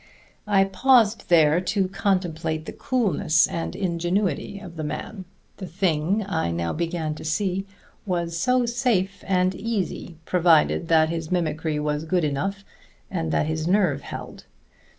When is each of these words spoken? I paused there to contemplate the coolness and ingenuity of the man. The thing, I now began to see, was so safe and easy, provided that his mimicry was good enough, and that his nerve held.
I 0.47 0.63
paused 0.63 1.29
there 1.29 1.61
to 1.61 1.87
contemplate 1.87 2.65
the 2.65 2.71
coolness 2.73 3.45
and 3.45 3.75
ingenuity 3.75 4.57
of 4.57 4.75
the 4.75 4.83
man. 4.83 5.25
The 5.57 5.67
thing, 5.67 6.25
I 6.27 6.49
now 6.49 6.73
began 6.73 7.13
to 7.13 7.23
see, 7.23 7.67
was 8.03 8.35
so 8.35 8.65
safe 8.65 9.23
and 9.27 9.53
easy, 9.53 10.15
provided 10.25 10.87
that 10.87 11.09
his 11.09 11.31
mimicry 11.31 11.79
was 11.79 12.05
good 12.05 12.23
enough, 12.23 12.63
and 13.11 13.31
that 13.31 13.45
his 13.45 13.67
nerve 13.67 14.01
held. 14.01 14.45